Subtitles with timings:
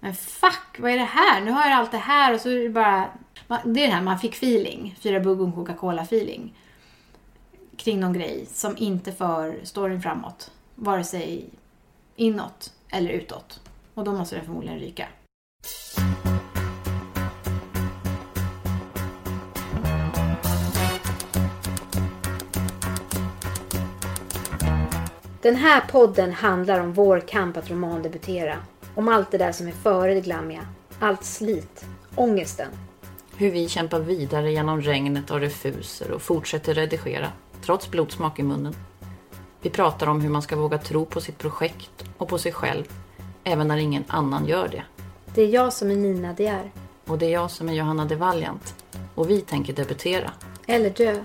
[0.00, 1.40] Men fuck, vad är det här?
[1.40, 3.10] Nu har jag allt det här och så är det bara...
[3.64, 4.96] Det är det här, man fick feeling.
[5.00, 6.54] Fyra bugg och Coca-Cola feeling.
[7.76, 10.50] Kring någon grej som inte för storyn framåt.
[10.74, 11.50] Vare sig
[12.16, 13.60] inåt eller utåt.
[13.94, 15.08] Och då måste den förmodligen ryka.
[25.42, 28.56] Den här podden handlar om vår kamp att romandebutera.
[29.00, 30.66] Om allt det där som är före det glammiga.
[30.98, 31.84] Allt slit.
[32.14, 32.68] Ångesten.
[33.36, 37.32] Hur vi kämpar vidare genom regnet av refuser och fortsätter redigera,
[37.64, 38.74] trots blodsmak i munnen.
[39.62, 42.84] Vi pratar om hur man ska våga tro på sitt projekt och på sig själv,
[43.44, 44.82] även när ingen annan gör det.
[45.34, 46.70] Det är jag som är Nina De är.
[47.06, 48.74] Och det är jag som är Johanna de Valiant.
[49.14, 50.30] Och vi tänker debutera.
[50.66, 51.24] Eller dö.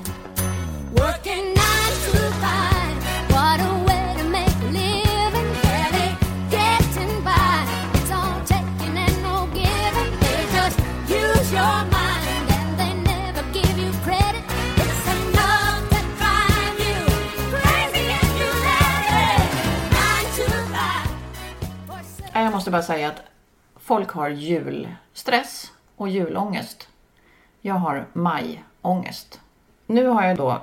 [22.71, 23.21] Måste bara säga att
[23.75, 26.87] folk har julstress och julångest.
[27.61, 29.39] Jag har majångest.
[29.87, 30.61] Nu har jag då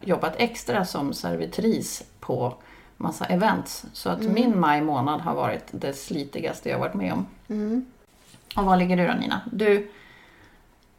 [0.00, 2.54] jobbat extra som servitris på
[2.96, 3.84] massa events.
[3.92, 7.26] Så att min maj månad har varit det slitigaste jag varit med om.
[8.56, 9.40] Och var ligger du då Nina?
[9.52, 9.90] Du,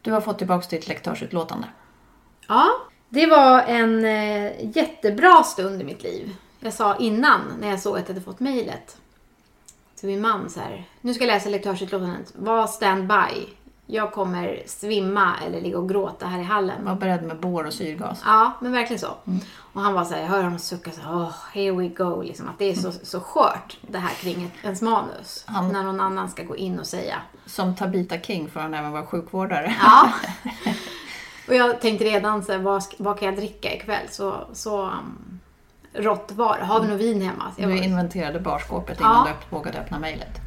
[0.01, 1.67] du har fått tillbaka ditt lektörsutlåtande.
[2.47, 2.67] Ja,
[3.09, 6.35] det var en eh, jättebra stund i mitt liv.
[6.59, 8.97] Jag sa innan, när jag såg att jag hade fått mejlet
[9.99, 10.85] till min man så här.
[11.01, 12.31] Nu ska jag läsa lektörsutlåtandet.
[12.35, 13.47] Var standby.
[13.88, 16.85] Jag kommer svimma eller ligga och gråta här i hallen.
[16.85, 18.22] Var beredd med bår och syrgas.
[18.25, 19.13] Ja, men verkligen så.
[19.73, 22.22] Och han var så här, jag hör honom sucka så här, oh, here we go.
[22.22, 25.44] Liksom, att det är så, så skört det här kring ett, ens manus.
[25.47, 27.16] Han- När någon annan ska gå in och säga.
[27.45, 29.75] Som Tabita King får han även vara sjukvårdare.
[29.81, 30.09] Ja.
[31.47, 34.07] och jag tänkte redan så här, vad, vad kan jag dricka ikväll?
[34.11, 35.34] Så, så um,
[35.97, 36.66] rått var det.
[36.66, 37.51] Har vi något vin hemma?
[37.57, 39.06] Jag Du inventerade barskåpet Ja.
[39.06, 40.41] innan du öpp- vågade öppna mejlet.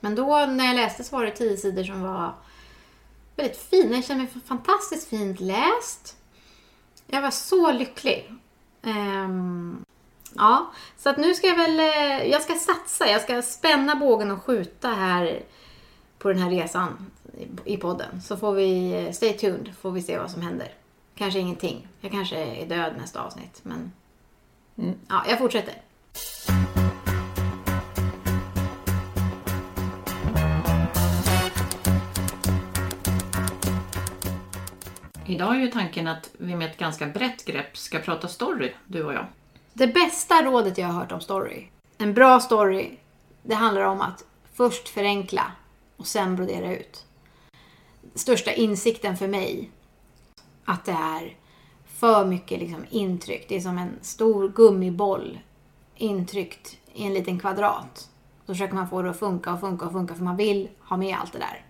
[0.00, 2.34] Men då när jag läste så var det tio sidor som var
[3.36, 3.94] väldigt fina.
[3.96, 6.16] Jag kände mig fantastiskt fint läst.
[7.06, 8.32] Jag var så lycklig.
[8.82, 9.84] Ehm,
[10.34, 13.06] ja, så att nu ska jag väl, eh, jag ska satsa.
[13.06, 15.42] Jag ska spänna bågen och skjuta här
[16.18, 17.10] på den här resan
[17.64, 18.22] i- i podden.
[18.22, 20.68] Så får vi, eh, stay tuned, får vi se vad som händer.
[21.14, 21.88] Kanske ingenting.
[22.00, 23.92] Jag kanske är död nästa avsnitt, men
[25.08, 25.74] ja, jag fortsätter.
[35.28, 39.04] Idag är ju tanken att vi med ett ganska brett grepp ska prata story, du
[39.04, 39.26] och jag.
[39.72, 41.66] Det bästa rådet jag har hört om story.
[41.98, 42.90] En bra story,
[43.42, 45.52] det handlar om att först förenkla
[45.96, 47.04] och sen brodera ut.
[48.14, 49.70] Största insikten för mig,
[50.64, 51.36] att det är
[51.98, 53.48] för mycket liksom intryck.
[53.48, 55.38] Det är som en stor gummiboll
[55.96, 58.10] intryckt i en liten kvadrat.
[58.46, 60.96] Då försöker man få det att funka och funka och funka för man vill ha
[60.96, 61.62] med allt det där.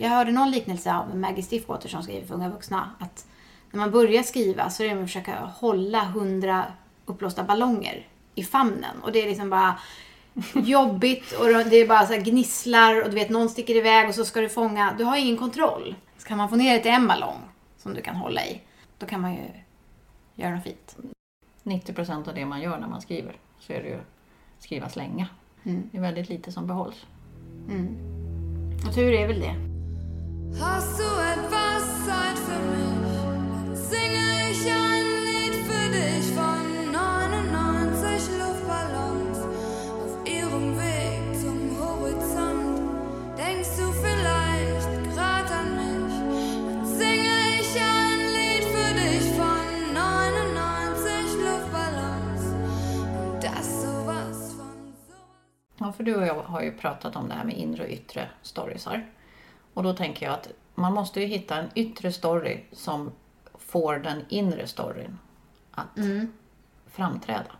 [0.00, 2.90] Jag hörde någon liknelse av Maggie Stiffwater som skriver för unga vuxna.
[2.98, 3.26] Att
[3.70, 6.64] när man börjar skriva så är det med att försöka hålla hundra
[7.06, 9.02] uppblåsta ballonger i famnen.
[9.02, 9.78] Och det är liksom bara
[10.54, 14.14] jobbigt och det är bara så här gnisslar och du vet någon sticker iväg och
[14.14, 14.94] så ska du fånga.
[14.98, 15.94] Du har ingen kontroll.
[16.18, 17.38] Så kan man få ner det till en ballong
[17.78, 18.60] som du kan hålla i.
[19.02, 19.48] Då kan man ju
[20.34, 20.96] göra något fint.
[21.62, 23.98] 90% av det man gör när man skriver så är det ju
[24.58, 25.28] skriva slänga.
[25.62, 25.88] Mm.
[25.92, 27.06] Det är väldigt lite som behålls.
[28.86, 29.54] Och tur är väl det.
[30.60, 33.78] Hast du etwas Zeit für mich?
[33.78, 35.01] Singe ich ein
[55.92, 59.10] för du och jag har ju pratat om det här med inre och yttre storiesar.
[59.74, 63.12] Och då tänker jag att man måste ju hitta en yttre story som
[63.58, 65.18] får den inre storyn
[65.70, 65.88] att
[66.86, 67.52] framträda.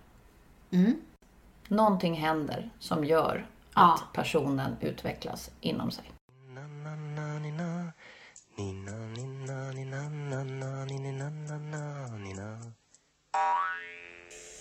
[1.68, 4.00] Någonting händer som gör att Ja.
[4.12, 6.04] personen utvecklas inom sig.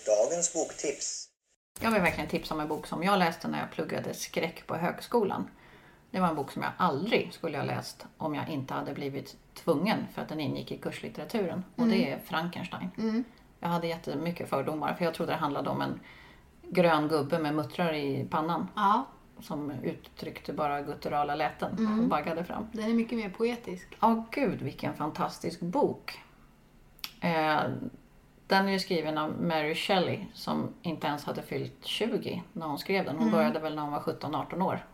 [0.06, 1.28] Dagens boktips.
[1.80, 4.76] Jag vill verkligen tipsa om en bok som jag läste när jag pluggade skräck på
[4.76, 5.48] högskolan.
[6.10, 9.36] Det var en bok som jag aldrig skulle ha läst om jag inte hade blivit
[9.54, 11.64] tvungen för att den ingick i kurslitteraturen.
[11.76, 12.90] Och det är Frankenstein.
[13.60, 16.00] Jag hade jättemycket fördomar för jag trodde det handlade om en
[16.70, 19.06] grön gubbe med muttrar i pannan Ja,
[19.40, 22.66] som uttryckte bara gutturala läten och baggade fram.
[22.72, 23.96] den är mycket mer poetisk.
[24.00, 26.20] Ja, gud vilken fantastisk bok.
[27.20, 27.60] Eh,
[28.52, 32.78] den är ju skriven av Mary Shelley som inte ens hade fyllt 20 när hon
[32.78, 33.16] skrev den.
[33.16, 34.86] Hon började väl när hon var 17-18 år.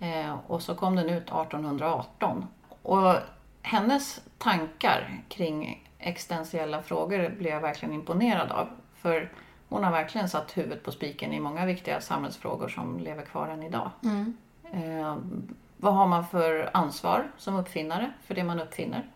[0.00, 2.46] Eh, och så kom den ut 1818.
[2.82, 3.14] Och
[3.62, 8.68] hennes tankar kring existentiella frågor blev jag verkligen imponerad av.
[8.94, 9.32] För
[9.68, 13.62] hon har verkligen satt huvudet på spiken i många viktiga samhällsfrågor som lever kvar än
[13.62, 13.90] idag.
[14.72, 15.16] Eh,
[15.76, 19.10] vad har man för ansvar som uppfinnare för det man uppfinner?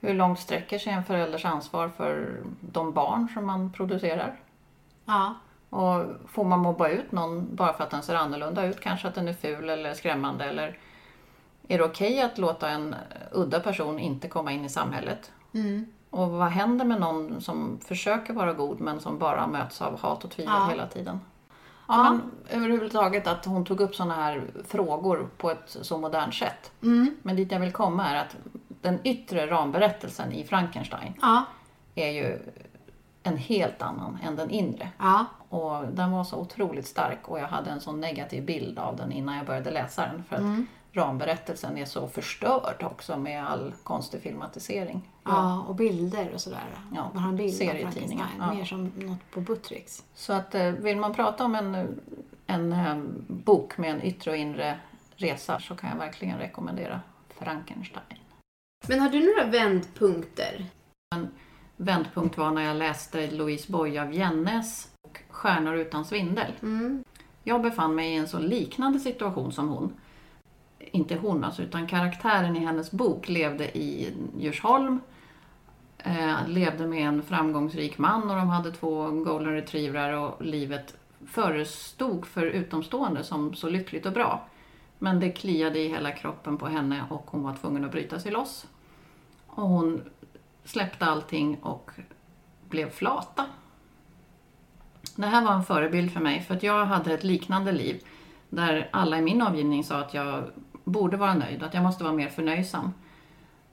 [0.00, 4.36] Hur långt sträcker sig en förälders ansvar för de barn som man producerar?
[5.04, 5.34] Ja,
[5.70, 8.80] Och får man mobba ut någon bara för att den ser annorlunda ut?
[8.80, 10.44] Kanske att den är ful eller skrämmande?
[10.44, 10.78] Eller
[11.68, 12.94] är det okej att låta en
[13.32, 15.32] udda person inte komma in i samhället?
[16.10, 20.24] Och vad händer med någon som försöker vara god men som bara möts av hat
[20.24, 20.66] och tvivel Ja.
[20.70, 21.20] hela tiden?
[21.88, 26.70] Ja, men överhuvudtaget att hon tog upp sådana här frågor på ett så modernt sätt.
[27.22, 28.36] Men dit jag vill komma är att
[28.80, 31.44] den yttre ramberättelsen i Frankenstein ja,
[31.94, 32.38] är ju
[33.22, 34.88] en helt annan än den inre.
[34.98, 35.24] ja.
[35.50, 39.12] Och den var så otroligt stark och jag hade en sån negativ bild av den
[39.12, 40.24] innan jag började läsa den.
[40.28, 40.42] För att
[40.92, 45.02] ramberättelsen är så förstörd också med all konstig filmatisering.
[45.24, 46.64] Ja, och bilder och sådär.
[46.94, 48.54] Ja, Man har en bild serietidningar, ja.
[48.54, 50.04] Mer som något på Buttricks.
[50.14, 52.00] Så att eh, vill man prata om en,
[52.46, 52.96] en eh,
[53.26, 54.78] bok med en yttre och inre
[55.16, 58.18] resa så kan jag verkligen rekommendera Frankenstein.
[58.86, 60.66] Men har du några vändpunkter?
[61.76, 66.52] Vändpunkt var när jag läste Louise Boye av Jennes och Stjärnor utan svindel.
[67.44, 69.92] Jag befann mig i en så liknande situation som hon.
[70.78, 75.00] Inte hon alltså, utan karaktären i hennes bok levde i Djursholm.
[75.98, 80.96] Eh, levde med en framgångsrik man och de hade två golden retrievrar och livet
[81.26, 84.48] förestod för utomstående som så lyckligt och bra.
[84.98, 88.32] Men det kliade i hela kroppen på henne och hon var tvungen att bryta sig
[88.32, 88.66] loss.
[89.46, 90.02] Och hon
[90.64, 91.90] släppte allting och
[92.68, 93.46] blev flata.
[95.16, 98.02] Det här var en förebild för mig för att jag hade ett liknande liv
[98.48, 100.44] där alla i min avgivning sa att jag
[100.84, 102.92] borde vara nöjd, att jag måste vara mer förnöjsam.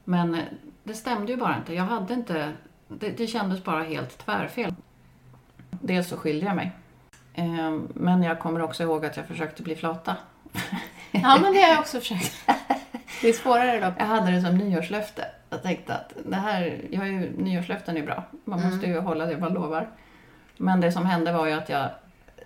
[0.04, 0.38] Men
[0.83, 1.74] det stämde ju bara inte.
[1.74, 2.54] Jag hade inte...
[2.88, 4.75] Det, det kändes bara helt tvärfel.
[5.69, 6.72] Dels så skilde jag mig.
[7.33, 10.16] Ehm, men jag kommer också ihåg att jag försökte bli flata.
[11.23, 12.33] Ja, men det har jag också försökt.
[13.21, 13.94] Det är svårare dock.
[13.97, 15.25] Jag hade det som nyårslöfte.
[15.50, 18.23] Jag tänkte att det här, jag har ju, nyårslöften är bra.
[18.45, 19.89] Man måste ju hålla det man lovar.
[20.57, 21.89] Men det som hände var ju att jag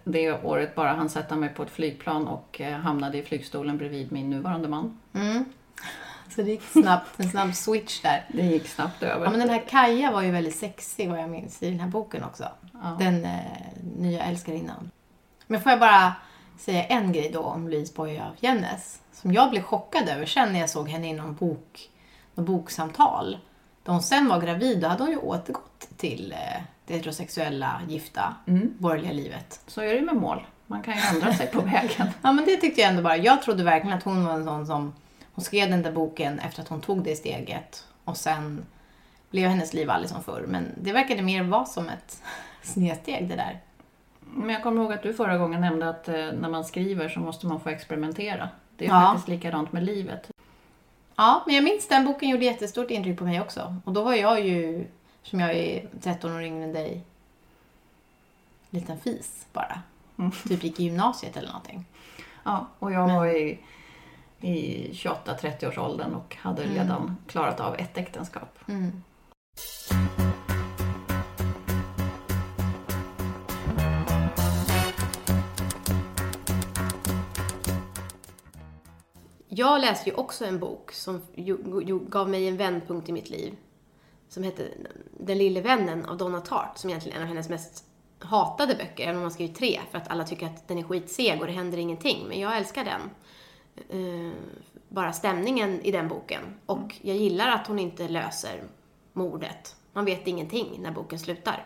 [0.04, 4.12] det året bara hann sätta mig på ett flygplan och eh, hamnade i flygstolen bredvid
[4.12, 5.00] min nuvarande man.
[6.36, 8.26] Så det gick snabbt, en snabb switch där.
[8.34, 9.26] Det gick snabbt över.
[9.26, 11.88] Ja, men den här Kaja var ju väldigt sexig vad jag minns i den här
[11.88, 12.44] boken också.
[13.00, 13.40] Den eh,
[13.98, 14.92] nya älskarinnan.
[15.48, 16.14] Men får jag bara
[16.60, 19.02] säga en grej då om Louise Boye av Jennes.
[19.12, 21.90] Som jag blev chockad över sen när jag såg henne i någon bok,
[22.36, 23.38] någon boksamtal.
[23.84, 28.36] Då hon sen var gravid, då hade hon ju återgått till eh, det heterosexuella, gifta,
[28.78, 29.62] borgerliga livet.
[29.68, 30.46] Så är det ju med mål.
[30.68, 32.08] Man kan ju ändra sig på vägen.
[32.22, 33.18] Ja men det tyckte jag ändå bara.
[33.18, 34.94] Jag trodde verkligen att hon var en sån som,
[35.34, 37.86] hon skrev den där boken efter att hon tog det steget.
[38.04, 38.66] Och sen
[39.32, 40.46] blev hennes liv aldrig som förr.
[40.48, 42.22] Men det verkade mer vara som ett
[42.64, 43.60] snedsteg det där.
[44.34, 47.20] Men jag kommer ihåg att du förra gången nämnde att eh, när man skriver så
[47.20, 48.50] måste man få experimentera.
[48.78, 49.02] Det är Ja.
[49.02, 50.32] faktiskt likadant med livet.
[51.16, 53.76] Ja, men jag minns den boken gjorde jättestort intryck på mig också.
[53.86, 54.88] Och då var jag ju,
[55.24, 57.04] som jag är 13 år yngre än dig,
[58.70, 59.82] liten fis bara.
[60.48, 61.86] Typ gick i gymnasiet eller någonting.
[62.44, 63.60] Ja, och jag var i,
[64.42, 68.60] i 28-30 års åldern och hade redan klarat av ett äktenskap.
[79.60, 81.22] Jag läste ju också en bok som
[82.10, 83.56] gav mig en vändpunkt i mitt liv.
[84.30, 84.68] Som hette
[85.18, 87.84] Den lille vännen av Donna Tartt, som egentligen är en av hennes mest
[88.20, 91.42] hatade böcker, även om man skrivit tre, för att alla tycker att den är skitseg
[91.42, 92.26] och det händer ingenting.
[92.28, 93.02] Men jag älskar den.
[93.90, 94.34] Eh,
[94.90, 96.42] bara stämningen i den boken.
[96.66, 98.64] Och jag gillar att hon inte löser
[99.14, 99.76] mordet.
[99.94, 101.66] Man vet ingenting när boken slutar.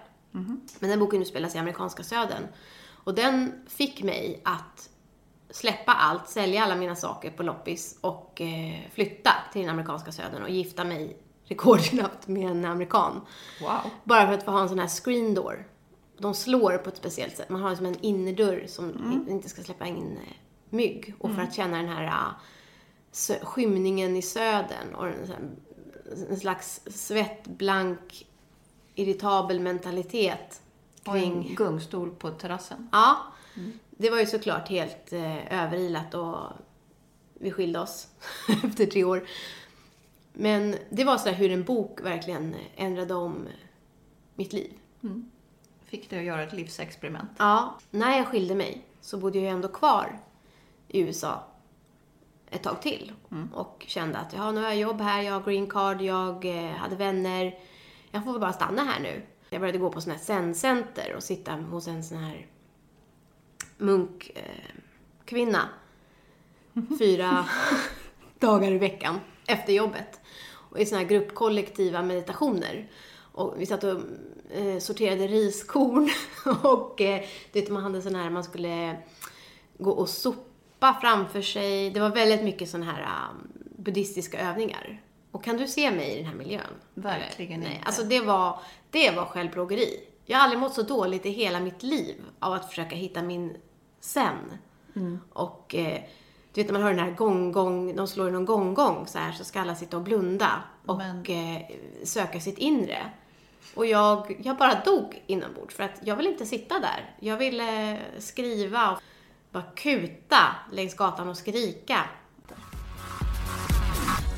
[0.80, 2.44] Men den boken utspelas i amerikanska södern.
[3.04, 4.90] Och den fick mig att
[5.54, 10.44] släppa allt, sälja alla mina saker på loppis och eh, flytta till den amerikanska södern
[10.44, 13.22] och gifta mig rekordknappt med en amerikan.
[13.62, 13.92] Wow.
[14.04, 15.68] Bara för att få ha en sån här screen door.
[16.18, 17.50] de slår på ett speciellt sätt.
[17.50, 20.34] Man har som en innerdörr som inte ska släppa in eh,
[20.70, 21.14] mygg.
[21.20, 22.34] Och för att känna den här
[23.12, 25.08] sö- skymningen i södern och
[26.30, 28.28] en, slags svettblank,
[28.96, 30.62] irritabel mentalitet
[31.06, 31.48] Och kring...
[31.50, 32.90] en gungstol på terrassen.
[32.92, 33.18] Ja,
[33.90, 36.38] det var ju såklart helt eh, överilat och
[37.34, 38.08] vi skilde oss
[38.64, 39.28] efter tre år.
[40.34, 43.48] Men det var så här hur en bok verkligen ändrade om
[44.36, 44.74] mitt liv.
[45.86, 47.30] Fick dig att göra ett livsexperiment.
[47.38, 50.20] Ja, när jag skilde mig så bodde jag ju ändå kvar
[50.88, 51.44] i USA
[52.50, 53.12] ett tag till.
[53.54, 56.72] Och kände att ja, nu har jag jobb här, jag har green card, jag eh,
[56.72, 57.60] hade vänner.
[58.12, 59.22] Jag får väl bara stanna här nu.
[59.50, 62.48] Jag började gå på sån här zen-center och sitta hos en sån här
[63.84, 64.40] munkkvinna.
[65.26, 65.70] Kvinna.
[67.00, 67.46] fyra
[68.40, 70.20] dagar i veckan efter jobbet.
[70.46, 72.90] Och i såna här gruppkollektiva meditationer.
[73.16, 74.00] Och vi satt och
[74.52, 76.10] eh, sorterade riskorn
[76.64, 77.22] och eh,
[77.52, 78.98] du vet, man hade sån här, man skulle
[79.78, 81.90] gå och sopa framför sig.
[81.90, 83.48] Det var väldigt mycket såna här um,
[83.78, 85.02] buddhistiska övningar.
[85.32, 86.62] Och kan du se mig i den här miljön?
[86.94, 87.86] Verkligen Nej, inte.
[87.86, 88.60] alltså det var,
[88.92, 90.00] det var självplågeri.
[90.26, 93.58] Jag har aldrig mått så dåligt i hela mitt liv av att försöka hitta min
[94.04, 94.58] sen.
[94.96, 95.20] Mm.
[95.34, 96.02] Och eh,
[96.54, 99.32] du vet när man hör den här gång-gång, de slår i någon gång-gång så här
[99.32, 101.62] så ska alla sitta och blunda och Men- eh,
[102.04, 103.12] söka sitt inre.
[103.76, 107.16] Och jag, jag bara dog inombords för att jag vill inte sitta där.
[107.20, 109.00] Jag ville skriva och
[109.52, 112.00] bara kuta längs gatan och skrika.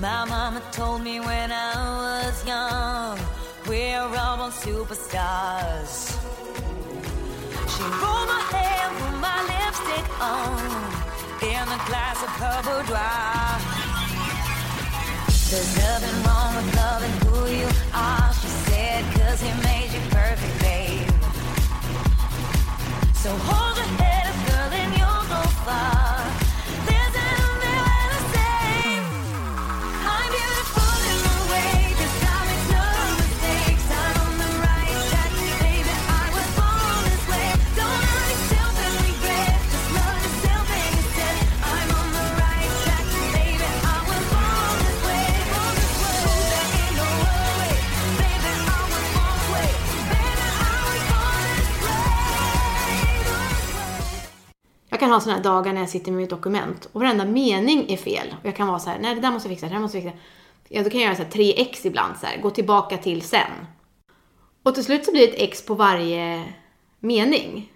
[0.02, 3.18] My mama told me when I was young,
[3.66, 6.12] we're all superstars.
[7.68, 8.65] She rolled my my
[9.96, 10.60] lipstick on,
[11.42, 13.62] in a glass of dry.
[15.50, 20.60] There's nothing wrong with loving who you are, she said, cause he made you perfect,
[20.60, 21.10] babe.
[23.14, 26.05] So hold your head up, girl, and you'll go far.
[55.24, 58.36] Ha här dagar när jag sitter med mitt dokument och varenda mening är fel.
[58.40, 59.98] Och jag kan vara så här, nej det där måste jag fixa, det där måste
[59.98, 60.20] jag fixa.
[60.70, 63.52] Ja, då kan jag göra så här 3x ibland, så här, gå tillbaka till sen.
[64.64, 66.44] Och till slut så blir det ett x på varje
[67.00, 67.72] mening.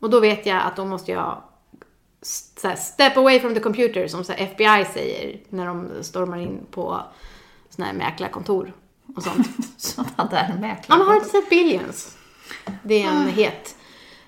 [0.00, 1.42] Och då vet jag att då måste jag
[2.22, 6.66] så här, step away from the computer, som så FBI säger när de stormar in
[6.70, 7.02] på
[7.70, 8.72] såna här mäklarkontor
[9.16, 9.48] och sånt.
[9.76, 10.84] Sådana där mäklare.
[10.88, 12.16] Ja, men har inte sett Billions?
[12.82, 13.76] Det är en het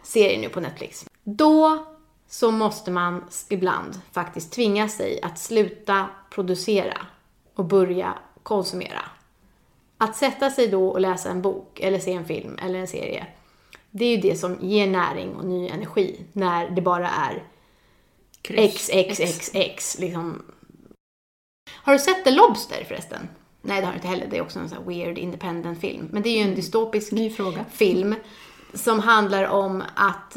[0.02, 1.06] serie nu på Netflix.
[1.24, 1.86] Då
[2.30, 7.06] så måste man ibland faktiskt tvinga sig att sluta producera
[7.54, 9.02] och börja konsumera.
[9.98, 13.26] Att sätta sig då och läsa en bok eller se en film eller en serie,
[13.90, 17.44] det är ju det som ger näring och ny energi när det bara är
[18.42, 18.90] Kryss.
[18.90, 19.96] X, X, X, X.
[20.00, 20.42] Liksom.
[21.70, 23.28] Har du sett The Lobster förresten?
[23.62, 24.26] Nej, det har du inte heller.
[24.30, 26.08] Det är också en sån här weird independent film.
[26.12, 27.64] Men det är ju en dystopisk Ny fråga.
[27.72, 28.14] film
[28.74, 30.36] som handlar om att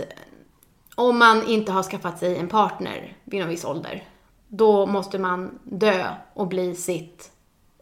[0.95, 4.03] om man inte har skaffat sig en partner vid någon viss ålder,
[4.47, 7.31] då måste man dö och bli sitt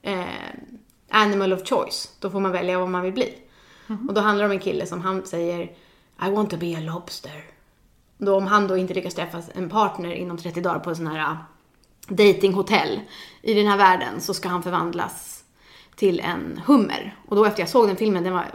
[0.01, 0.25] eh,
[1.09, 2.15] animal of choice.
[2.19, 3.33] Då får man välja vad man vill bli.
[4.07, 5.61] Och då handlar det om en kille som han säger
[6.25, 7.43] I want to be a lobster.
[8.17, 11.07] Då om han då inte lyckas träffa en partner inom 30 dagar på en sån
[11.07, 11.37] här uh,
[12.07, 12.99] datinghotell
[13.41, 15.43] i den här världen så ska han förvandlas
[15.95, 17.15] till en hummer.
[17.27, 18.45] Och då efter jag såg den filmen, den var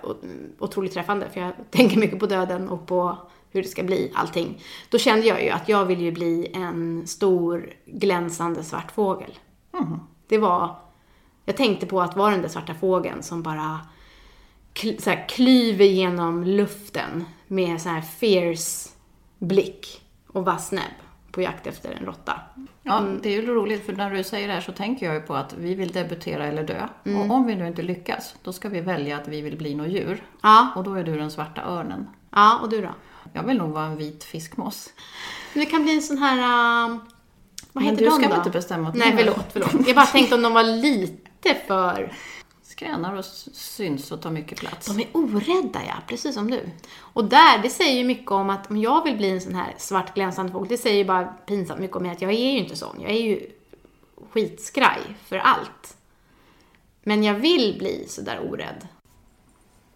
[0.58, 3.18] otroligt träffande för jag tänker mycket på döden och på
[3.56, 4.62] hur det ska bli, allting.
[4.90, 9.38] Då kände jag ju att jag vill ju bli en stor glänsande svart fågel.
[10.28, 10.76] Det var,
[11.44, 13.80] jag tänkte på att vara den där svarta fågeln som bara
[14.72, 18.88] kl, så här, klyver genom luften med så här fierce
[19.38, 20.82] blick och vass näbb
[21.32, 22.40] på jakt efter en råtta.
[22.82, 23.20] Ja, Mm.
[23.22, 25.34] det är ju roligt för när du säger det här så tänker jag ju på
[25.34, 26.88] att vi vill debutera eller dö.
[27.04, 27.30] Mm.
[27.30, 29.88] Och om vi nu inte lyckas, då ska vi välja att vi vill bli något
[29.88, 30.22] djur.
[30.42, 32.08] Ja, Och då är du den svarta örnen.
[32.30, 32.88] ja och du då?
[33.32, 34.90] Jag vill nog vara en vit fiskmås.
[35.52, 36.36] Men det kan bli en sån här...
[36.38, 36.96] Uh,
[37.72, 38.28] vad Men heter du de ska då?
[38.28, 39.24] väl inte bestämma åt Nej, mig?
[39.24, 39.86] förlåt, förlåt.
[39.86, 42.12] Jag bara tänkte om de var lite för...
[42.62, 44.86] Skränar och syns och tar mycket plats.
[44.86, 45.94] De är orädda, ja.
[46.06, 46.60] Precis som du.
[46.98, 49.74] Och där, det säger ju mycket om att om jag vill bli en sån här
[49.78, 52.58] svart glänsande fågel, det säger ju bara pinsamt mycket om mig att jag är ju
[52.58, 53.00] inte sån.
[53.00, 53.50] Jag är ju
[54.32, 55.96] skitskraj för allt.
[57.02, 58.88] Men jag vill bli så där orädd.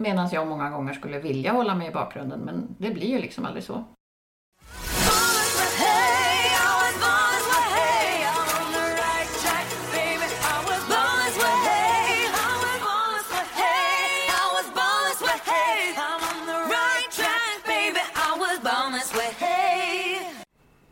[0.02, 3.44] Medan jag många gånger skulle vilja hålla mig i bakgrunden, men det blir ju liksom
[3.44, 3.84] aldrig så.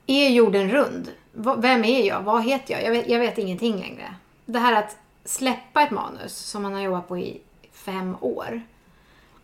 [0.06, 1.12] Är jorden rund?
[1.58, 2.22] Vem är jag?
[2.22, 2.82] Vad heter jag?
[2.82, 4.14] Jag vet, jag vet ingenting längre.
[4.46, 7.40] Det här att släppa ett manus som man har jobbat på i
[7.72, 8.62] fem år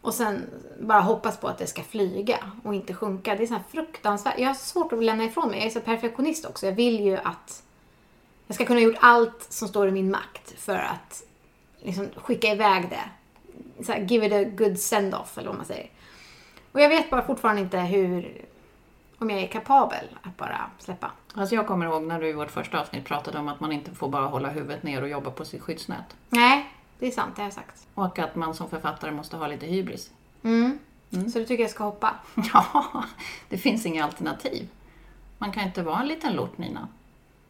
[0.04, 3.34] och sen bara hoppas på att det ska flyga och inte sjunka.
[3.34, 4.38] Det är så fruktansvärt.
[4.38, 5.58] Jag har svårt att lämna ifrån mig.
[5.58, 6.66] Jag är så perfektionist också.
[6.66, 7.62] Jag vill ju att
[8.46, 11.22] jag ska kunna ha gjort allt som står i min makt för att
[11.78, 13.04] liksom skicka iväg det.
[13.84, 15.90] Så här, give it a good send-off eller vad man säger.
[16.72, 18.44] Och jag vet bara fortfarande inte hur,
[19.18, 21.10] om jag är kapabel att bara släppa.
[21.34, 23.90] Alltså jag kommer ihåg när du i vårt första avsnitt pratade om att man inte
[23.90, 26.16] får bara hålla huvudet ner och jobba på sitt skyddsnät.
[26.28, 27.86] Nej, det är sant, det har jag sagt.
[27.94, 30.10] Och att man som författare måste ha lite hybris.
[30.42, 30.78] Mm.
[31.10, 32.14] Så du tycker jag ska hoppa?
[32.54, 33.04] Ja,
[33.48, 34.68] det finns inga alternativ.
[35.38, 36.88] Man kan inte vara en liten lort, Nina.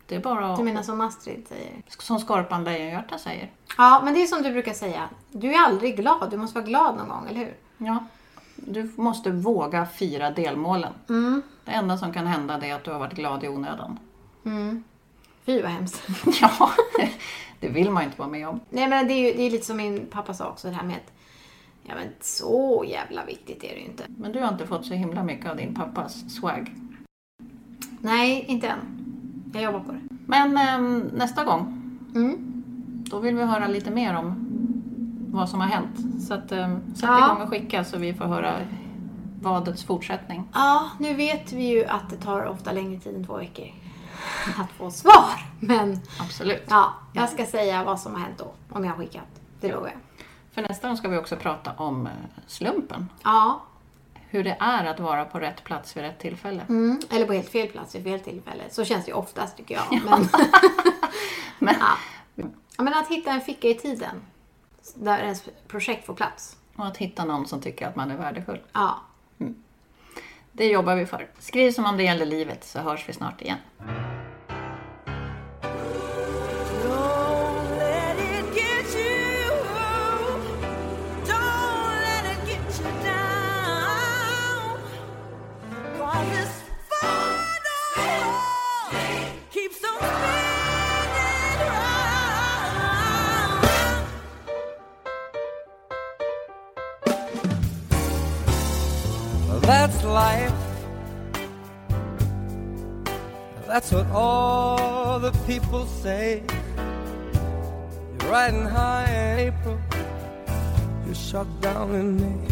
[0.06, 0.58] Det är bara att...
[0.58, 1.82] Du menar som Astrid säger?
[1.86, 3.50] Som Skorpan Lejonhjärta säger.
[3.78, 5.08] Ja, men det är som du brukar säga.
[5.30, 6.30] Du är aldrig glad.
[6.30, 7.56] Du måste vara glad någon gång, eller hur?
[7.78, 8.04] Ja.
[8.56, 10.92] Du måste våga fira delmålen.
[11.08, 11.42] Mm.
[11.64, 13.98] Det enda som kan hända är att du har varit glad i onödan.
[15.46, 16.02] Fy vad hemskt.
[16.40, 16.70] Ja,
[17.60, 18.60] det vill man ju inte vara med om.
[18.70, 20.84] Nej, men det är ju det är lite som min pappa sa också, det här
[20.84, 21.12] med att
[21.82, 24.04] ja, men så jävla viktigt är det ju inte.
[24.18, 26.72] Men du har inte fått så himla mycket av din pappas swag.
[28.00, 28.78] Nej, inte än.
[29.54, 30.00] Jag jobbar på det.
[30.26, 31.80] Men ehm, nästa gång,
[32.14, 32.36] Mm.
[33.10, 34.34] då vill vi höra lite mer om
[35.30, 36.22] vad som har hänt.
[36.26, 37.26] Så att, ehm, sätt Ja.
[37.26, 38.54] igång och skicka så vi får höra
[39.42, 40.42] vadets fortsättning.
[40.54, 43.66] Ja, nu vet vi ju att det tar ofta längre tid än två veckor
[44.58, 45.34] att få svar.
[45.60, 46.62] Men Absolut.
[46.68, 49.26] ja, jag ska säga vad som har hänt då, om jag har skickat.
[49.60, 49.96] Det lovar jag.
[50.52, 52.12] För nästa gång ska vi också prata om eh,
[52.46, 53.08] slumpen.
[53.24, 53.62] Ja,
[54.28, 56.62] Hur det är att vara på rätt plats vid rätt tillfälle.
[56.68, 57.00] mm.
[57.10, 58.62] eller på helt fel plats vid fel tillfälle.
[58.70, 60.02] Så känns det ju oftast tycker jag.
[60.04, 60.28] Men,
[61.58, 61.96] Men, ja.
[62.76, 64.22] ja, men att hitta en ficka i tiden
[64.94, 66.56] där ens projekt får plats.
[66.76, 68.60] Och att hitta någon som tycker att man är värdefull.
[68.72, 68.98] Ja,
[70.52, 71.30] Det jobbar vi för.
[71.38, 73.58] Skriv som om det gäller livet så hörs vi snart igen.
[100.14, 100.54] Life.
[103.66, 106.44] That's what all the people say.
[108.20, 109.78] You're riding high in April.
[111.04, 112.48] You're shut down in May.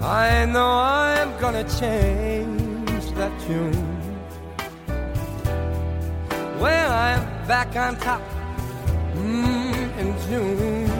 [0.00, 3.86] I know I'm gonna change that tune.
[6.62, 8.22] When I'm back on top
[9.12, 10.90] mm, in June.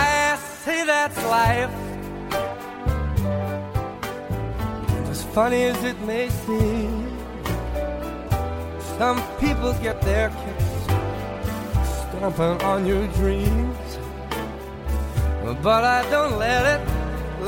[0.00, 1.87] I say that's life.
[5.38, 7.16] Funny as it may seem,
[8.98, 10.70] some people get their kicks
[12.00, 13.88] stomping on your dreams.
[15.62, 16.82] But I don't let it,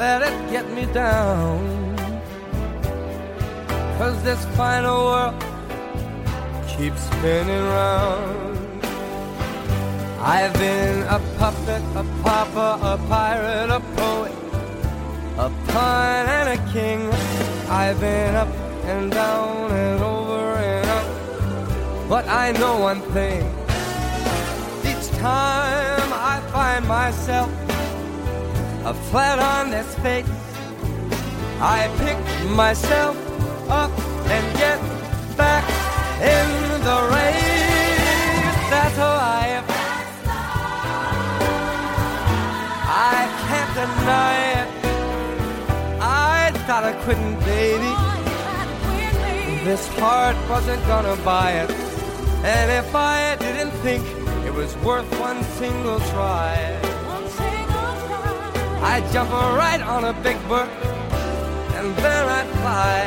[0.03, 1.59] let it get me down.
[3.99, 5.35] Cause this final world
[6.69, 8.85] keeps spinning round.
[10.37, 14.37] I've been a puppet, a pauper, a pirate, a poet,
[15.47, 17.60] a pawn and a king.
[17.73, 18.49] I've been up
[18.83, 22.09] and down and over and up.
[22.09, 23.43] But I know one thing.
[24.83, 27.49] Each time I find myself
[28.85, 30.27] a flat on this face,
[31.61, 32.19] I pick
[32.51, 33.17] myself
[33.71, 33.93] up
[34.27, 34.81] and get
[35.37, 35.65] back
[36.19, 36.47] in
[36.83, 38.57] the race.
[38.69, 39.65] That's life.
[43.13, 44.69] I can't deny it.
[46.03, 47.95] I thought I couldn't, baby.
[49.69, 51.71] This heart wasn't gonna buy it.
[52.55, 54.03] And if I didn't think
[54.49, 56.55] it was worth one single try,
[58.91, 59.31] I'd jump
[59.63, 60.71] right on a big bird
[61.77, 62.99] and then I'd fly.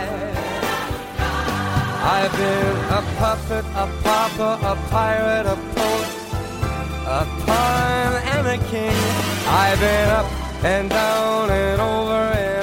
[2.15, 6.11] I've been a puppet, a pauper, a pirate, a poet,
[7.19, 8.97] a pawn and a king.
[9.63, 10.27] I've been up
[10.71, 12.53] and down and over and.
[12.53, 12.62] And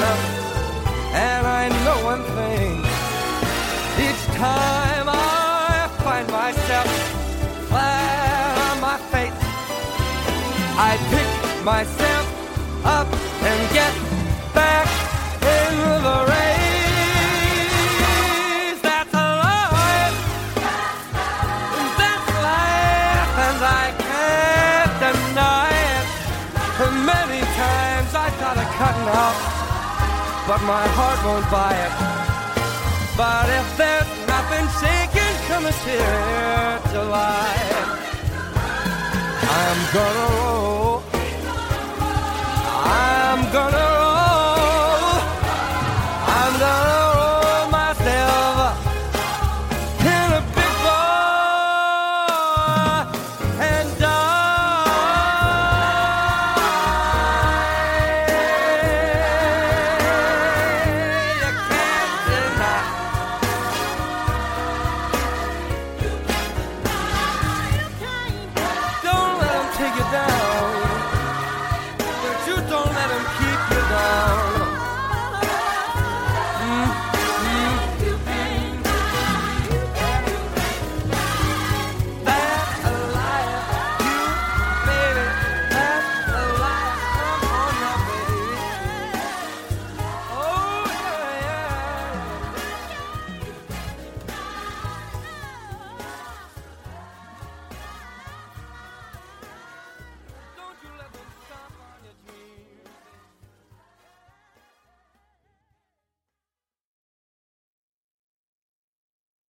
[4.40, 6.88] time I find myself
[7.68, 9.38] flat on my face,
[10.88, 11.30] I pick
[11.62, 12.24] myself
[12.86, 13.08] up
[13.48, 13.94] and get
[14.54, 14.88] back
[15.56, 16.40] in the race.
[30.48, 31.92] but my heart won't buy it.
[33.16, 37.88] But if there's I've been taken from a tear to life.
[39.62, 41.02] I'm gonna roll.
[42.84, 43.89] I'm gonna